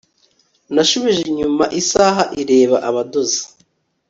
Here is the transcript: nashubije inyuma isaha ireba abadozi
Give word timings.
nashubije 0.73 1.21
inyuma 1.31 1.63
isaha 1.81 2.23
ireba 2.41 2.77
abadozi 2.89 3.41